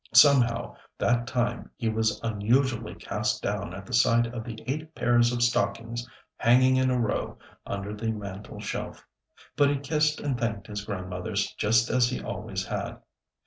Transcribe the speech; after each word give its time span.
Somehow 0.15 0.77
that 0.97 1.27
time 1.27 1.69
he 1.77 1.87
was 1.87 2.19
unusually 2.23 2.95
cast 2.95 3.43
down 3.43 3.71
at 3.71 3.85
the 3.85 3.93
sight 3.93 4.25
of 4.25 4.43
the 4.43 4.59
eight 4.65 4.95
pairs 4.95 5.31
of 5.31 5.43
stockings 5.43 6.09
hanging 6.37 6.75
in 6.75 6.89
a 6.89 6.99
row 6.99 7.37
under 7.67 7.93
the 7.93 8.11
mantel 8.11 8.59
shelf; 8.59 9.05
but 9.55 9.69
he 9.69 9.77
kissed 9.77 10.19
and 10.19 10.39
thanked 10.39 10.65
his 10.65 10.83
Grandmothers 10.83 11.53
just 11.53 11.91
as 11.91 12.09
he 12.09 12.19
always 12.19 12.65
had. 12.65 12.97